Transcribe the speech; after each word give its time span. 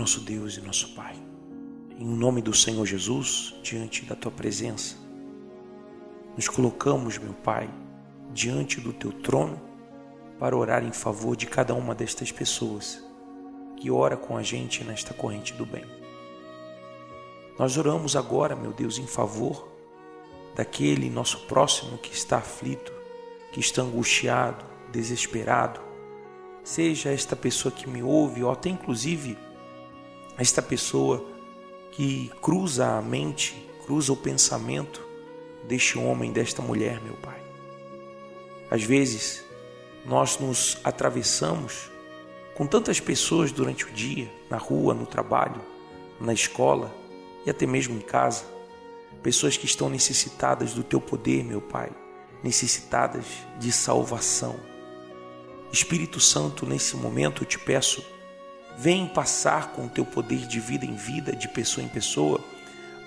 nosso 0.00 0.20
Deus 0.20 0.56
e 0.56 0.62
nosso 0.62 0.94
Pai, 0.94 1.14
em 1.98 2.06
nome 2.06 2.40
do 2.40 2.54
Senhor 2.54 2.86
Jesus, 2.86 3.54
diante 3.62 4.02
da 4.06 4.14
tua 4.14 4.32
presença, 4.32 4.96
nos 6.34 6.48
colocamos, 6.48 7.18
meu 7.18 7.34
Pai, 7.34 7.68
diante 8.32 8.80
do 8.80 8.94
teu 8.94 9.12
trono 9.12 9.60
para 10.38 10.56
orar 10.56 10.82
em 10.82 10.90
favor 10.90 11.36
de 11.36 11.46
cada 11.46 11.74
uma 11.74 11.94
destas 11.94 12.32
pessoas 12.32 13.04
que 13.76 13.90
ora 13.90 14.16
com 14.16 14.38
a 14.38 14.42
gente 14.42 14.82
nesta 14.82 15.12
corrente 15.12 15.52
do 15.52 15.66
bem. 15.66 15.84
Nós 17.58 17.76
oramos 17.76 18.16
agora, 18.16 18.56
meu 18.56 18.72
Deus, 18.72 18.98
em 18.98 19.06
favor 19.06 19.68
daquele 20.56 21.10
nosso 21.10 21.40
próximo 21.40 21.98
que 21.98 22.14
está 22.14 22.38
aflito, 22.38 22.90
que 23.52 23.60
está 23.60 23.82
angustiado, 23.82 24.64
desesperado. 24.90 25.78
Seja 26.64 27.10
esta 27.10 27.36
pessoa 27.36 27.70
que 27.70 27.86
me 27.86 28.02
ouve, 28.02 28.42
ou 28.42 28.50
até 28.50 28.70
inclusive 28.70 29.36
esta 30.40 30.62
pessoa 30.62 31.22
que 31.92 32.30
cruza 32.40 32.96
a 32.96 33.02
mente, 33.02 33.68
cruza 33.84 34.10
o 34.10 34.16
pensamento 34.16 35.06
deste 35.68 35.98
homem, 35.98 36.32
desta 36.32 36.62
mulher, 36.62 36.98
meu 37.02 37.12
Pai. 37.14 37.38
Às 38.70 38.82
vezes, 38.82 39.44
nós 40.06 40.38
nos 40.38 40.78
atravessamos 40.82 41.90
com 42.54 42.66
tantas 42.66 42.98
pessoas 42.98 43.52
durante 43.52 43.84
o 43.84 43.90
dia, 43.90 44.32
na 44.48 44.56
rua, 44.56 44.94
no 44.94 45.04
trabalho, 45.04 45.60
na 46.18 46.32
escola 46.32 46.90
e 47.44 47.50
até 47.50 47.66
mesmo 47.66 47.94
em 47.94 48.00
casa. 48.00 48.44
Pessoas 49.22 49.58
que 49.58 49.66
estão 49.66 49.90
necessitadas 49.90 50.72
do 50.72 50.82
teu 50.82 51.02
poder, 51.02 51.44
meu 51.44 51.60
Pai, 51.60 51.90
necessitadas 52.42 53.26
de 53.58 53.70
salvação. 53.70 54.58
Espírito 55.70 56.18
Santo, 56.18 56.64
nesse 56.64 56.96
momento 56.96 57.42
eu 57.42 57.46
te 57.46 57.58
peço, 57.58 58.02
vem 58.80 59.06
passar 59.06 59.72
com 59.72 59.84
o 59.84 59.88
teu 59.90 60.06
poder 60.06 60.46
de 60.46 60.58
vida 60.58 60.86
em 60.86 60.94
vida, 60.94 61.36
de 61.36 61.46
pessoa 61.46 61.84
em 61.84 61.88
pessoa, 61.88 62.40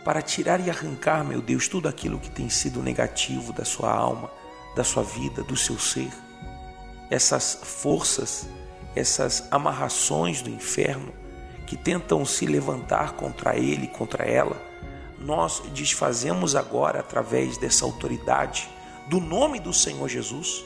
para 0.05 0.21
tirar 0.21 0.59
e 0.59 0.69
arrancar, 0.69 1.23
meu 1.23 1.41
Deus, 1.41 1.67
tudo 1.67 1.87
aquilo 1.87 2.19
que 2.19 2.29
tem 2.29 2.47
sido 2.47 2.83
negativo 2.83 3.51
da 3.51 3.65
sua 3.65 3.91
alma, 3.91 4.29
da 4.75 4.83
sua 4.83 5.01
vida, 5.01 5.41
do 5.41 5.57
seu 5.57 5.79
ser. 5.79 6.11
Essas 7.09 7.57
forças, 7.63 8.47
essas 8.95 9.47
amarrações 9.49 10.43
do 10.43 10.49
inferno 10.51 11.11
que 11.65 11.75
tentam 11.75 12.23
se 12.23 12.45
levantar 12.45 13.13
contra 13.13 13.57
ele, 13.57 13.87
contra 13.87 14.25
ela, 14.25 14.61
nós 15.17 15.63
desfazemos 15.73 16.55
agora 16.55 16.99
através 16.99 17.57
dessa 17.57 17.83
autoridade 17.83 18.69
do 19.09 19.19
nome 19.19 19.59
do 19.59 19.73
Senhor 19.73 20.07
Jesus 20.07 20.63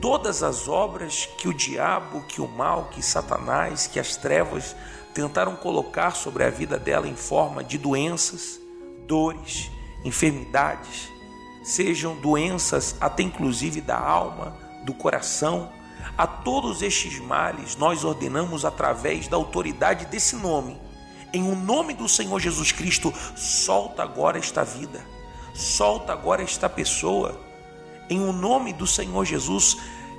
todas 0.00 0.42
as 0.42 0.66
obras 0.66 1.28
que 1.38 1.48
o 1.48 1.54
diabo, 1.54 2.22
que 2.22 2.40
o 2.40 2.48
mal, 2.48 2.88
que 2.90 3.02
Satanás, 3.02 3.86
que 3.86 4.00
as 4.00 4.16
trevas 4.16 4.74
tentaram 5.12 5.56
colocar 5.56 6.12
sobre 6.12 6.44
a 6.44 6.50
vida 6.50 6.78
dela 6.78 7.06
em 7.06 7.16
forma 7.16 7.62
de 7.62 7.76
doenças, 7.76 8.60
dores, 9.06 9.70
enfermidades, 10.04 11.10
sejam 11.62 12.16
doenças 12.16 12.96
até 13.00 13.22
inclusive 13.22 13.80
da 13.80 13.98
alma, 13.98 14.56
do 14.84 14.94
coração, 14.94 15.70
a 16.16 16.26
todos 16.26 16.82
estes 16.82 17.18
males 17.18 17.76
nós 17.76 18.04
ordenamos 18.04 18.64
através 18.64 19.28
da 19.28 19.36
autoridade 19.36 20.06
desse 20.06 20.36
nome. 20.36 20.80
Em 21.32 21.42
o 21.50 21.54
nome 21.54 21.94
do 21.94 22.08
Senhor 22.08 22.40
Jesus 22.40 22.72
Cristo, 22.72 23.12
solta 23.36 24.02
agora 24.02 24.38
esta 24.38 24.64
vida, 24.64 25.04
solta 25.54 26.12
agora 26.12 26.42
esta 26.42 26.68
pessoa. 26.68 27.49
Em 28.10 28.18
o 28.18 28.32
nome 28.32 28.72
do 28.72 28.88
Senhor 28.88 29.24
Jesus, 29.24 29.76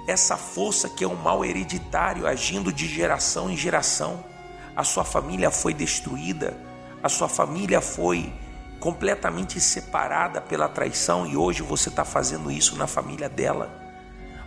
essa 0.07 0.37
força 0.37 0.87
que 0.87 1.03
é 1.03 1.07
um 1.07 1.17
mal 1.17 1.43
hereditário 1.43 2.25
agindo 2.25 2.71
de 2.71 2.87
geração 2.87 3.49
em 3.49 3.57
geração. 3.57 4.23
A 4.73 4.81
sua 4.81 5.03
família 5.03 5.51
foi 5.51 5.73
destruída, 5.73 6.57
a 7.03 7.09
sua 7.09 7.27
família 7.27 7.81
foi 7.81 8.33
completamente 8.79 9.59
separada 9.59 10.39
pela 10.39 10.69
traição 10.69 11.27
e 11.27 11.35
hoje 11.35 11.61
você 11.61 11.89
está 11.89 12.05
fazendo 12.05 12.49
isso 12.49 12.77
na 12.77 12.87
família 12.87 13.27
dela. 13.27 13.69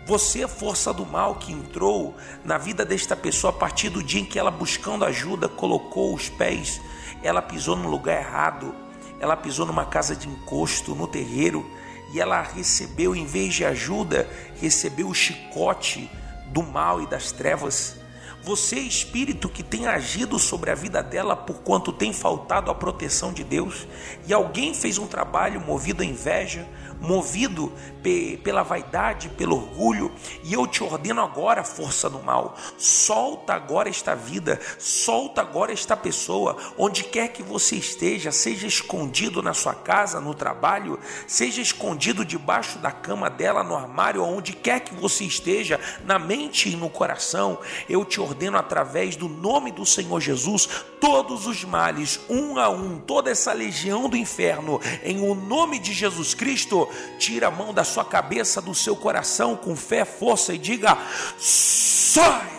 Você 0.07 0.45
é 0.45 0.49
força 0.49 0.91
do 0.91 1.05
mal 1.05 1.35
que 1.35 1.53
entrou 1.53 2.17
na 2.47 2.57
vida 2.57 2.83
desta 2.83 3.15
pessoa 3.15 3.51
a 3.53 3.57
partir 3.57 3.91
do 3.91 4.03
dia 4.03 4.23
em 4.23 4.25
que 4.25 4.39
ela, 4.39 4.51
buscando 4.51 5.05
ajuda, 5.05 5.51
colocou 5.51 6.15
os 6.15 6.31
pés, 6.31 6.81
ela 7.23 7.43
pisou 7.43 7.77
no 7.77 7.91
lugar 7.91 8.19
errado, 8.19 8.75
ela 9.21 9.37
pisou 9.37 9.67
numa 9.67 9.85
casa 9.85 10.17
de 10.17 10.29
encosto, 10.29 10.95
no 10.95 11.07
terreiro, 11.07 11.71
e 12.15 12.21
ela 12.21 12.41
recebeu, 12.41 13.17
em 13.17 13.27
vez 13.27 13.55
de 13.55 13.65
ajuda, 13.65 14.31
recebeu 14.61 15.09
o 15.09 15.15
chicote 15.15 16.09
do 16.47 16.63
mal 16.63 17.03
e 17.03 17.09
das 17.09 17.33
trevas. 17.33 17.97
Você, 18.41 18.79
espírito 18.79 19.49
que 19.49 19.65
tem 19.65 19.89
agido 19.89 20.39
sobre 20.39 20.71
a 20.71 20.77
vida 20.77 21.03
dela 21.03 21.35
por 21.35 21.63
quanto 21.63 21.93
tem 21.93 22.13
faltado 22.13 22.71
a 22.71 22.75
proteção 22.75 23.33
de 23.33 23.43
Deus, 23.43 23.89
e 24.29 24.33
alguém 24.33 24.73
fez 24.73 24.97
um 24.97 25.09
trabalho 25.09 25.61
movido 25.61 26.05
à 26.05 26.07
inveja, 26.07 26.65
movido 27.01 27.73
pe 28.03 28.39
pela 28.43 28.63
vaidade, 28.63 29.29
pelo 29.31 29.57
orgulho, 29.57 30.13
e 30.43 30.53
eu 30.53 30.67
te 30.67 30.83
ordeno 30.83 31.23
agora, 31.23 31.65
força 31.65 32.11
do 32.11 32.23
mal, 32.23 32.57
solta 32.77 33.55
agora 33.55 33.89
esta 33.89 34.15
vida, 34.15 34.61
solta 34.79 35.41
agora 35.41 35.73
esta 35.73 35.97
pessoa, 35.97 36.57
onde 36.77 37.05
quer 37.05 37.29
que 37.29 37.43
você 37.43 37.77
esteja, 37.77 38.31
seja 38.31 38.67
escondido 38.67 39.43
na 39.43 39.55
sua 39.55 39.75
casa, 39.75 40.21
no 40.21 40.35
trabalho, 40.35 40.99
seja 41.27 41.63
escondido 41.63 42.25
debaixo 42.25 42.79
da 42.79 42.91
cama 42.91 43.31
dela, 43.31 43.63
no 43.63 43.75
armário, 43.75 44.23
onde 44.23 44.53
quer 44.53 44.81
que 44.81 44.95
você 44.95 45.25
esteja, 45.25 45.81
na 46.05 46.19
mente 46.19 46.69
e 46.69 46.77
no 46.77 46.91
coração, 46.91 47.59
eu 47.89 48.05
te 48.05 48.21
ordeno 48.21 48.59
através 48.59 49.17
do 49.17 49.29
nome 49.29 49.71
do 49.71 49.87
Senhor 49.87 50.21
Jesus, 50.21 50.69
todos 51.01 51.47
os 51.47 51.65
males, 51.65 52.21
um 52.29 52.59
a 52.59 52.69
um, 52.69 52.99
toda 52.99 53.31
essa 53.31 53.53
legião 53.53 54.09
do 54.09 54.17
inferno, 54.17 54.81
em 55.03 55.21
o 55.21 55.35
nome 55.35 55.79
de 55.79 55.93
Jesus 55.93 56.35
Cristo, 56.35 56.84
tira 57.19 57.49
a 57.49 57.51
mão 57.51 57.73
da 57.73 57.85
sua 57.85 58.05
cabeça, 58.05 58.61
do 58.61 58.75
seu 58.75 58.97
coração, 58.97 59.57
com 59.57 59.75
fé, 59.77 60.05
força 60.05 60.55
e 60.55 60.59
diga: 60.59 60.97
saia! 61.39 62.55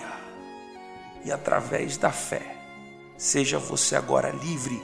E 1.24 1.31
através 1.31 1.97
da 1.97 2.12
fé, 2.12 2.56
seja 3.18 3.58
você 3.58 3.96
agora 3.96 4.30
livre, 4.30 4.81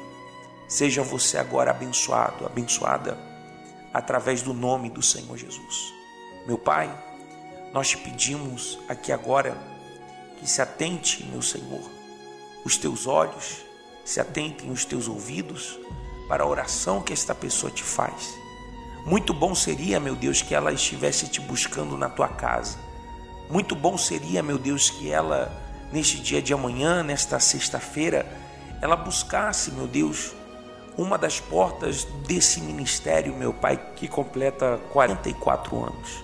seja 0.67 1.03
você 1.03 1.37
agora 1.37 1.71
abençoado, 1.71 2.45
abençoada, 2.45 3.17
através 3.93 4.41
do 4.41 4.53
nome 4.53 4.89
do 4.89 5.01
Senhor 5.01 5.37
Jesus. 5.37 5.93
Meu 6.47 6.57
Pai, 6.57 6.91
nós 7.71 7.89
te 7.89 7.97
pedimos 7.97 8.79
aqui 8.89 9.11
agora 9.11 9.55
que 10.39 10.49
se 10.49 10.61
atente, 10.61 11.23
meu 11.25 11.41
Senhor, 11.41 11.81
os 12.65 12.77
teus 12.77 13.05
olhos, 13.05 13.57
se 14.03 14.19
atentem 14.19 14.71
os 14.71 14.83
teus 14.83 15.07
ouvidos 15.07 15.79
para 16.27 16.43
a 16.43 16.47
oração 16.47 17.01
que 17.01 17.13
esta 17.13 17.35
pessoa 17.35 17.71
te 17.71 17.83
faz 17.83 18.41
muito 19.05 19.33
bom 19.33 19.55
seria, 19.55 19.99
meu 19.99 20.15
Deus, 20.15 20.41
que 20.41 20.53
ela 20.53 20.71
estivesse 20.71 21.27
te 21.27 21.41
buscando 21.41 21.97
na 21.97 22.09
tua 22.09 22.27
casa. 22.27 22.77
Muito 23.49 23.75
bom 23.75 23.97
seria, 23.97 24.43
meu 24.43 24.57
Deus, 24.57 24.89
que 24.89 25.11
ela, 25.11 25.51
neste 25.91 26.19
dia 26.19 26.41
de 26.41 26.53
amanhã, 26.53 27.03
nesta 27.03 27.39
sexta-feira, 27.39 28.25
ela 28.81 28.95
buscasse, 28.95 29.71
meu 29.71 29.87
Deus, 29.87 30.33
uma 30.97 31.17
das 31.17 31.39
portas 31.39 32.05
desse 32.27 32.61
ministério, 32.61 33.35
meu 33.35 33.53
Pai, 33.53 33.79
que 33.95 34.07
completa 34.07 34.79
44 34.91 35.83
anos. 35.83 36.23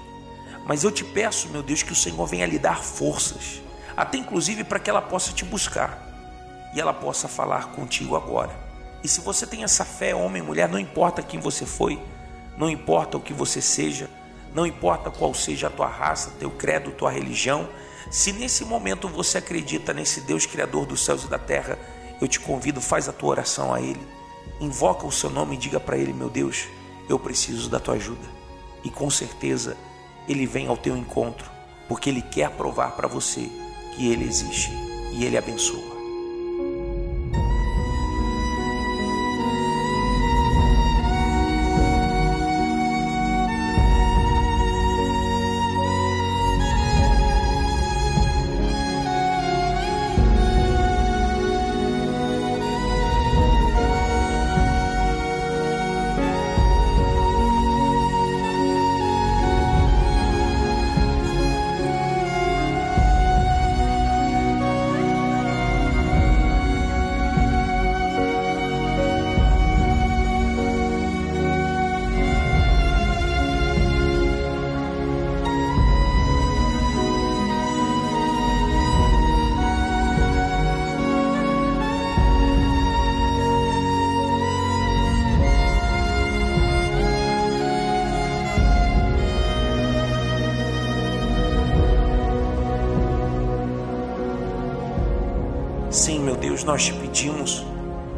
Mas 0.65 0.83
eu 0.83 0.91
te 0.91 1.03
peço, 1.03 1.49
meu 1.49 1.63
Deus, 1.63 1.81
que 1.81 1.93
o 1.93 1.95
Senhor 1.95 2.25
venha 2.27 2.45
lhe 2.45 2.59
dar 2.59 2.83
forças, 2.83 3.61
até 3.95 4.17
inclusive 4.17 4.63
para 4.63 4.79
que 4.79 4.89
ela 4.89 5.01
possa 5.01 5.33
te 5.33 5.43
buscar 5.43 6.05
e 6.73 6.79
ela 6.79 6.93
possa 6.93 7.27
falar 7.27 7.71
contigo 7.71 8.15
agora. 8.15 8.51
E 9.03 9.07
se 9.07 9.21
você 9.21 9.47
tem 9.47 9.63
essa 9.63 9.85
fé, 9.85 10.13
homem, 10.13 10.41
mulher, 10.41 10.69
não 10.69 10.79
importa 10.79 11.23
quem 11.23 11.39
você 11.39 11.65
foi, 11.65 12.01
não 12.57 12.69
importa 12.69 13.17
o 13.17 13.21
que 13.21 13.33
você 13.33 13.61
seja, 13.61 14.09
não 14.53 14.65
importa 14.65 15.11
qual 15.11 15.33
seja 15.33 15.67
a 15.67 15.69
tua 15.69 15.87
raça, 15.87 16.33
teu 16.39 16.49
credo, 16.49 16.91
tua 16.91 17.11
religião, 17.11 17.69
se 18.09 18.31
nesse 18.31 18.65
momento 18.65 19.07
você 19.07 19.37
acredita 19.37 19.93
nesse 19.93 20.21
Deus 20.21 20.45
criador 20.45 20.85
dos 20.85 21.03
céus 21.03 21.23
e 21.23 21.27
da 21.27 21.37
terra, 21.37 21.77
eu 22.19 22.27
te 22.27 22.39
convido, 22.39 22.81
faz 22.81 23.07
a 23.07 23.13
tua 23.13 23.29
oração 23.29 23.73
a 23.73 23.81
ele. 23.81 24.01
Invoca 24.59 25.05
o 25.05 25.11
seu 25.11 25.29
nome 25.29 25.55
e 25.55 25.59
diga 25.59 25.79
para 25.79 25.97
ele, 25.97 26.13
meu 26.13 26.29
Deus, 26.29 26.67
eu 27.07 27.19
preciso 27.19 27.69
da 27.69 27.79
tua 27.79 27.95
ajuda. 27.95 28.27
E 28.83 28.89
com 28.89 29.09
certeza 29.09 29.77
ele 30.27 30.45
vem 30.45 30.67
ao 30.67 30.77
teu 30.77 30.97
encontro, 30.97 31.49
porque 31.87 32.09
ele 32.09 32.21
quer 32.21 32.49
provar 32.51 32.91
para 32.91 33.07
você 33.07 33.49
que 33.95 34.11
ele 34.11 34.25
existe 34.25 34.71
e 35.11 35.25
ele 35.25 35.37
abençoa. 35.37 35.96
Deus, 96.39 96.63
nós 96.63 96.85
te 96.85 96.93
pedimos, 96.93 97.65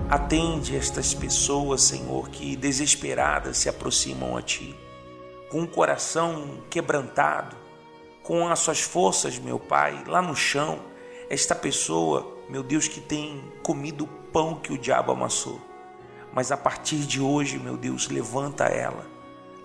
atende 0.09 0.75
estas 0.75 1.13
pessoas, 1.13 1.81
Senhor, 1.83 2.27
que 2.29 2.57
desesperadas 2.57 3.57
se 3.57 3.69
aproximam 3.69 4.35
a 4.35 4.41
Ti, 4.41 4.75
com 5.49 5.61
o 5.61 5.67
coração 5.67 6.57
quebrantado, 6.69 7.55
com 8.21 8.49
as 8.49 8.59
suas 8.59 8.81
forças, 8.81 9.39
meu 9.39 9.57
Pai, 9.57 10.03
lá 10.05 10.21
no 10.21 10.35
chão, 10.35 10.79
esta 11.29 11.55
pessoa, 11.55 12.37
meu 12.49 12.61
Deus, 12.61 12.89
que 12.89 12.99
tem 12.99 13.41
comido 13.63 14.03
o 14.03 14.07
pão 14.07 14.55
que 14.55 14.73
o 14.73 14.77
diabo 14.77 15.13
amassou. 15.13 15.61
Mas 16.33 16.51
a 16.51 16.57
partir 16.57 16.97
de 16.97 17.21
hoje, 17.21 17.57
meu 17.57 17.77
Deus, 17.77 18.09
levanta 18.09 18.65
ela, 18.65 19.07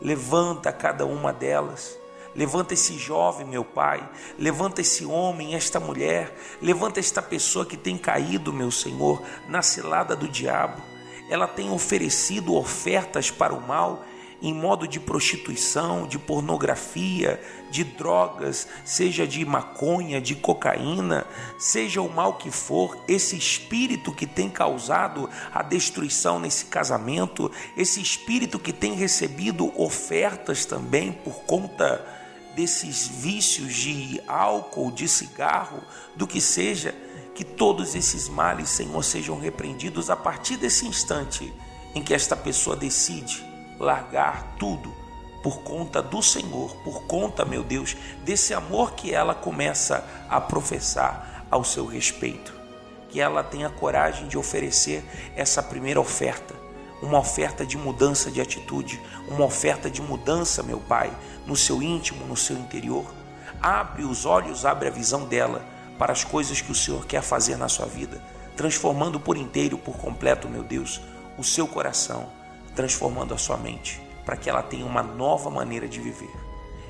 levanta 0.01 0.73
cada 0.73 1.05
uma 1.05 1.33
delas 1.33 1.99
Levanta 2.35 2.75
esse 2.75 2.99
jovem, 2.99 3.47
meu 3.47 3.65
Pai. 3.65 4.09
Levanta 4.39 4.81
esse 4.81 5.05
homem, 5.05 5.55
esta 5.55 5.79
mulher. 5.79 6.35
Levanta 6.61 6.99
esta 6.99 7.23
pessoa 7.23 7.65
que 7.65 7.77
tem 7.77 7.97
caído, 7.97 8.53
meu 8.53 8.71
Senhor, 8.71 9.23
na 9.49 9.63
cilada 9.63 10.17
do 10.17 10.29
diabo. 10.29 10.83
Ela 11.31 11.47
tem 11.47 11.71
oferecido 11.71 12.55
ofertas 12.55 13.31
para 13.31 13.55
o 13.55 13.61
mal 13.61 14.05
em 14.45 14.53
modo 14.53 14.87
de 14.87 15.01
prostituição, 15.01 16.07
de 16.07 16.19
pornografia, 16.19 17.41
de 17.71 17.83
drogas, 17.83 18.69
seja 18.85 19.27
de 19.27 19.43
maconha, 19.43 20.21
de 20.21 20.35
cocaína, 20.35 21.27
seja 21.59 22.03
o 22.03 22.13
mal 22.13 22.35
que 22.35 22.51
for, 22.51 22.95
esse 23.09 23.39
espírito 23.39 24.13
que 24.13 24.27
tem 24.27 24.51
causado 24.51 25.31
a 25.51 25.63
destruição 25.63 26.39
nesse 26.39 26.67
casamento, 26.67 27.51
esse 27.75 28.03
espírito 28.03 28.59
que 28.59 28.73
tem 28.73 28.93
recebido 28.93 29.73
ofertas 29.81 30.67
também 30.67 31.11
por 31.11 31.37
conta 31.45 32.24
desses 32.55 33.07
vícios 33.07 33.75
de 33.75 34.21
álcool, 34.27 34.91
de 34.91 35.09
cigarro, 35.09 35.83
do 36.15 36.27
que 36.27 36.41
seja, 36.41 36.95
que 37.35 37.45
todos 37.45 37.95
esses 37.95 38.29
males, 38.29 38.69
Senhor, 38.69 39.03
sejam 39.03 39.39
repreendidos 39.39 40.09
a 40.09 40.17
partir 40.17 40.57
desse 40.57 40.87
instante 40.87 41.53
em 41.95 42.03
que 42.03 42.15
esta 42.15 42.37
pessoa 42.37 42.77
decide 42.77 43.45
largar 43.79 44.55
tudo 44.59 44.95
por 45.43 45.61
conta 45.61 46.01
do 46.01 46.23
Senhor, 46.23 46.75
por 46.77 47.03
conta, 47.03 47.45
meu 47.45 47.63
Deus, 47.63 47.97
desse 48.25 48.55
amor 48.55 48.93
que 48.93 49.13
ela 49.13 49.35
começa 49.35 50.05
a 50.29 50.41
professar 50.41 51.47
ao 51.51 51.63
seu 51.63 51.85
respeito. 51.85 52.55
Que 53.11 53.21
ela 53.21 53.43
tenha 53.43 53.69
coragem 53.69 54.27
de 54.27 54.39
oferecer 54.39 55.05
essa 55.37 55.63
primeira 55.63 56.01
oferta 56.01 56.65
uma 57.05 57.19
oferta 57.19 57.67
de 57.67 57.77
mudança 57.77 58.31
de 58.31 58.41
atitude, 58.41 59.01
uma 59.29 59.45
oferta 59.45 59.91
de 59.91 60.01
mudança, 60.01 60.63
meu 60.63 60.81
Pai, 60.81 61.13
no 61.47 61.57
seu 61.57 61.83
íntimo, 61.83 62.27
no 62.27 62.37
seu 62.37 62.57
interior. 62.57 63.05
Abre 63.61 64.05
os 64.05 64.27
olhos, 64.27 64.65
abre 64.65 64.89
a 64.89 64.91
visão 64.91 65.27
dela 65.27 65.65
para 65.99 66.13
as 66.13 66.25
coisas 66.25 66.61
que 66.61 66.73
o 66.73 66.75
Senhor 66.75 67.07
quer 67.07 67.23
fazer 67.23 67.57
na 67.57 67.69
sua 67.69 67.87
vida, 67.87 68.21
transformando 68.57 69.21
por 69.21 69.37
inteiro, 69.37 69.79
por 69.79 69.97
completo, 69.97 70.49
meu 70.49 70.63
Deus, 70.63 71.01
o 71.39 71.45
seu 71.45 71.67
coração, 71.67 72.29
transformando 72.75 73.35
a 73.35 73.39
sua 73.39 73.57
mente, 73.57 74.01
para 74.25 74.37
que 74.37 74.51
ela 74.51 74.63
tenha 74.63 74.85
uma 74.85 75.03
nova 75.03 75.51
maneira 75.51 75.89
de 75.89 76.01
viver. 76.01 76.35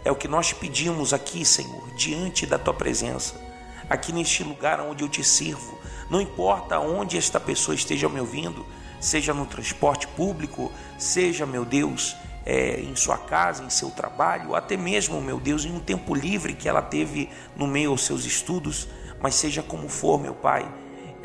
É 0.05 0.11
o 0.11 0.17
que 0.17 0.29
nós 0.29 0.53
pedimos 0.53 1.13
aqui, 1.13 1.45
Senhor, 1.45 1.91
diante 1.95 2.47
da 2.47 2.59
tua 2.59 2.75
presença, 2.75 3.41
aqui 3.89 4.13
neste 4.13 4.43
lugar 4.43 4.81
onde 4.81 5.03
eu 5.03 5.09
te 5.09 5.25
sirvo. 5.25 5.79
Não 6.11 6.21
importa 6.21 6.79
onde 6.79 7.17
esta 7.17 7.41
pessoa 7.41 7.75
esteja 7.75 8.09
me 8.09 8.21
ouvindo, 8.21 8.67
seja 9.01 9.33
no 9.33 9.47
transporte 9.47 10.07
público, 10.09 10.71
seja, 10.99 11.47
meu 11.47 11.65
Deus, 11.65 12.17
é, 12.45 12.81
em 12.81 12.95
sua 12.95 13.19
casa, 13.19 13.65
em 13.65 13.71
seu 13.71 13.91
trabalho, 13.91 14.55
até 14.55 14.77
mesmo, 14.77 15.21
meu 15.21 15.41
Deus, 15.41 15.65
em 15.65 15.73
um 15.73 15.81
tempo 15.81 16.15
livre 16.15 16.55
que 16.55 16.69
ela 16.69 16.83
teve 16.83 17.31
no 17.57 17.67
meio 17.67 17.91
aos 17.91 18.05
seus 18.05 18.25
estudos, 18.25 18.89
mas 19.21 19.35
seja 19.35 19.63
como 19.63 19.89
for, 19.89 20.21
meu 20.21 20.35
Pai, 20.35 20.71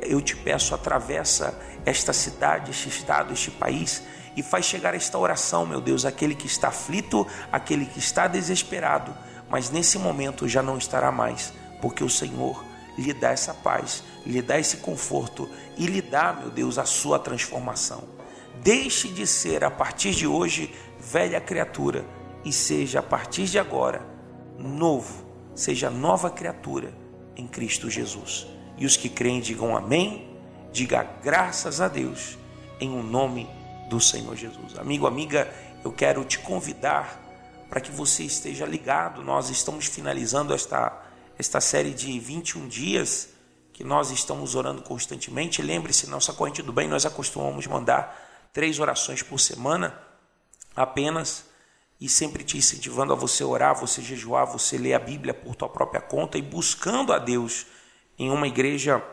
eu 0.02 0.22
te 0.22 0.36
peço, 0.36 0.74
atravessa 0.74 1.60
esta 1.86 2.14
cidade, 2.14 2.72
este 2.72 2.88
estado, 2.88 3.34
este 3.34 3.52
país 3.52 4.02
e 4.36 4.44
faz 4.44 4.66
chegar 4.66 4.96
esta 4.96 5.18
oração, 5.18 5.66
meu 5.66 5.82
Deus, 5.82 6.06
aquele 6.06 6.36
que 6.36 6.48
está 6.48 6.70
aflito, 6.70 7.28
aquele 7.52 7.86
que 7.86 8.00
está 8.00 8.28
desesperado, 8.28 9.14
mas 9.50 9.70
nesse 9.70 9.98
momento 9.98 10.48
já 10.48 10.64
não 10.64 10.78
estará 10.78 11.12
mais, 11.12 11.54
porque 11.82 12.04
o 12.04 12.10
Senhor 12.10 12.64
lhe 12.98 13.14
dá 13.14 13.32
essa 13.32 13.54
paz, 13.54 14.04
lhe 14.26 14.42
dá 14.42 14.60
esse 14.60 14.78
conforto 14.78 15.50
e 15.78 15.86
lhe 15.86 16.02
dá, 16.02 16.34
meu 16.34 16.50
Deus, 16.50 16.78
a 16.78 16.86
sua 16.86 17.20
transformação. 17.20 18.04
Deixe 18.62 19.08
de 19.08 19.26
ser 19.26 19.64
a 19.64 19.72
partir 19.72 20.14
de 20.14 20.28
hoje 20.28 20.74
velha 21.00 21.40
criatura 21.40 22.06
e 22.44 22.52
seja 22.52 23.00
a 23.00 23.04
partir 23.04 23.46
de 23.46 23.58
agora 23.58 24.06
novo, 24.58 25.26
seja 25.56 25.90
nova 25.90 26.30
criatura 26.30 26.94
em 27.36 27.48
Cristo 27.48 27.90
Jesus. 27.90 28.48
E 28.78 28.86
os 28.86 28.98
que 28.98 29.10
creem 29.10 29.40
digam 29.40 29.76
amém, 29.76 30.38
diga 30.72 31.04
graças 31.24 31.82
a 31.82 31.88
Deus 31.88 32.38
em 32.80 32.90
o 32.90 32.98
um 32.98 33.04
nome 33.04 33.50
do 33.90 34.00
Senhor 34.00 34.36
Jesus. 34.36 34.78
Amigo, 34.78 35.08
amiga, 35.08 35.52
eu 35.84 35.92
quero 35.92 36.24
te 36.24 36.40
convidar 36.40 37.20
para 37.70 37.82
que 37.82 37.92
você 37.92 38.24
esteja 38.24 38.66
ligado. 38.66 39.24
Nós 39.24 39.50
estamos 39.50 39.86
finalizando 39.86 40.54
esta 40.54 41.06
esta 41.40 41.62
série 41.62 41.92
de 41.92 42.20
21 42.20 42.68
dias 42.68 43.30
que 43.72 43.82
nós 43.82 44.12
estamos 44.12 44.56
orando 44.56 44.82
constantemente. 44.82 45.62
Lembre-se, 45.62 46.06
nossa 46.10 46.34
corrente 46.34 46.62
do 46.62 46.74
bem, 46.74 46.86
nós 46.86 47.06
acostumamos 47.06 47.66
mandar 47.66 48.50
três 48.52 48.78
orações 48.78 49.24
por 49.24 49.40
semana 49.40 49.98
apenas 50.80 51.46
e 52.00 52.08
sempre 52.08 52.42
te 52.42 52.58
incentivando 52.58 53.12
a 53.12 53.16
você 53.16 53.44
orar, 53.44 53.78
você 53.78 54.02
jejuar, 54.02 54.46
você 54.46 54.78
ler 54.78 54.94
a 54.94 55.00
Bíblia 55.00 55.34
por 55.34 55.54
tua 55.54 55.68
própria 55.68 56.00
conta 56.00 56.38
e 56.38 56.42
buscando 56.42 57.12
a 57.12 57.20
Deus 57.20 57.66
em 58.18 58.32
uma 58.32 58.48
igreja 58.48 59.04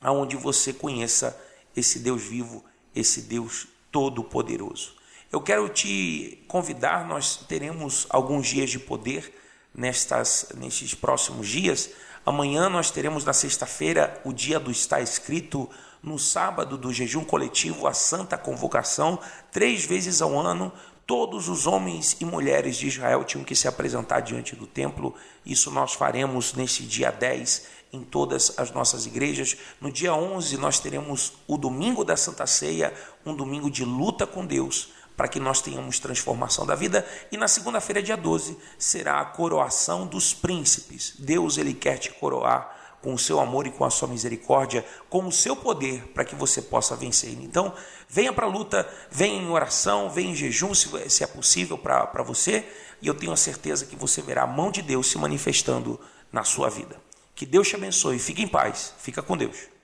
onde 0.00 0.36
você 0.36 0.72
conheça 0.72 1.36
esse 1.74 1.98
Deus 1.98 2.22
vivo, 2.22 2.64
esse 2.94 3.22
Deus 3.22 3.66
todo-poderoso. 3.90 4.94
Eu 5.32 5.40
quero 5.40 5.68
te 5.68 6.44
convidar, 6.46 7.04
nós 7.08 7.36
teremos 7.48 8.06
alguns 8.08 8.46
dias 8.46 8.70
de 8.70 8.78
poder 8.78 9.34
nestas, 9.76 10.46
nestes 10.56 10.94
próximos 10.94 11.48
dias. 11.48 11.90
Amanhã 12.24 12.68
nós 12.68 12.90
teremos 12.90 13.24
na 13.24 13.32
sexta-feira 13.32 14.20
o 14.24 14.32
dia 14.32 14.58
do 14.58 14.70
está 14.70 15.00
escrito, 15.00 15.68
no 16.02 16.18
sábado 16.18 16.78
do 16.78 16.92
jejum 16.92 17.24
coletivo, 17.24 17.86
a 17.86 17.92
santa 17.92 18.38
convocação, 18.38 19.18
três 19.50 19.84
vezes 19.84 20.22
ao 20.22 20.38
ano, 20.38 20.72
todos 21.06 21.48
os 21.48 21.66
homens 21.66 22.16
e 22.20 22.24
mulheres 22.24 22.76
de 22.76 22.86
Israel 22.86 23.24
tinham 23.24 23.44
que 23.44 23.56
se 23.56 23.68
apresentar 23.68 24.20
diante 24.20 24.54
do 24.54 24.66
templo. 24.66 25.14
Isso 25.44 25.70
nós 25.70 25.94
faremos 25.94 26.54
neste 26.54 26.84
dia 26.84 27.10
10 27.10 27.76
em 27.92 28.02
todas 28.02 28.58
as 28.58 28.70
nossas 28.72 29.06
igrejas. 29.06 29.56
No 29.80 29.90
dia 29.90 30.14
11 30.14 30.56
nós 30.58 30.78
teremos 30.78 31.32
o 31.46 31.56
domingo 31.56 32.04
da 32.04 32.16
Santa 32.16 32.46
Ceia, 32.46 32.92
um 33.24 33.34
domingo 33.34 33.70
de 33.70 33.84
luta 33.84 34.26
com 34.26 34.44
Deus 34.44 34.90
para 35.16 35.28
que 35.28 35.40
nós 35.40 35.60
tenhamos 35.60 35.98
transformação 35.98 36.66
da 36.66 36.74
vida. 36.74 37.06
E 37.32 37.36
na 37.36 37.48
segunda-feira, 37.48 38.02
dia 38.02 38.16
12, 38.16 38.56
será 38.78 39.20
a 39.20 39.24
coroação 39.24 40.06
dos 40.06 40.34
príncipes. 40.34 41.14
Deus 41.18 41.56
ele 41.56 41.72
quer 41.72 41.98
te 41.98 42.10
coroar 42.12 42.76
com 43.00 43.14
o 43.14 43.18
seu 43.18 43.38
amor 43.38 43.66
e 43.66 43.70
com 43.70 43.84
a 43.84 43.90
sua 43.90 44.08
misericórdia, 44.08 44.84
com 45.08 45.26
o 45.26 45.32
seu 45.32 45.54
poder, 45.54 46.08
para 46.08 46.24
que 46.24 46.34
você 46.34 46.60
possa 46.60 46.96
vencer. 46.96 47.30
Então, 47.30 47.72
venha 48.08 48.32
para 48.32 48.46
a 48.46 48.48
luta, 48.48 48.88
venha 49.10 49.40
em 49.40 49.48
oração, 49.48 50.10
venha 50.10 50.30
em 50.30 50.34
jejum, 50.34 50.74
se, 50.74 50.88
se 51.08 51.22
é 51.22 51.26
possível 51.26 51.78
para 51.78 52.22
você, 52.22 52.66
e 53.00 53.06
eu 53.06 53.14
tenho 53.14 53.32
a 53.32 53.36
certeza 53.36 53.86
que 53.86 53.94
você 53.94 54.20
verá 54.20 54.42
a 54.42 54.46
mão 54.46 54.70
de 54.70 54.82
Deus 54.82 55.08
se 55.08 55.18
manifestando 55.18 56.00
na 56.32 56.42
sua 56.42 56.68
vida. 56.68 56.96
Que 57.34 57.46
Deus 57.46 57.68
te 57.68 57.76
abençoe, 57.76 58.18
fique 58.18 58.42
em 58.42 58.48
paz, 58.48 58.94
fica 58.98 59.22
com 59.22 59.36
Deus. 59.36 59.75